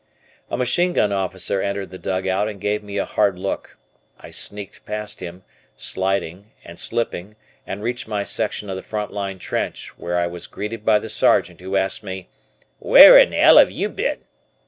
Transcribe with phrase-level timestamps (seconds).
[0.49, 3.77] A machine gun officer entered the dugout and gave me a hard look.
[4.19, 5.43] I sneaked past him,
[5.77, 7.35] sliding, and slipping
[7.67, 11.07] and reached my section of the front line trench where I was greeted by the
[11.07, 12.29] Sergeant, who asked me,
[12.79, 14.21] "Where in 'ell 'ave you been?"